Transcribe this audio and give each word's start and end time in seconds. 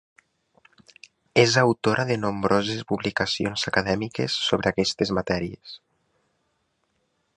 És 1.41 1.57
autora 1.63 2.05
de 2.11 2.17
nombroses 2.21 2.81
publicacions 2.93 3.67
acadèmiques 3.73 4.39
sobre 4.49 4.73
aquestes 4.73 5.13
matèries. 5.19 5.77